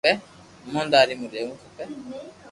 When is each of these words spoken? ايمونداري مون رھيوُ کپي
ايمونداري 0.67 1.13
مون 1.19 1.29
رھيوُ 1.33 1.51
کپي 1.61 1.85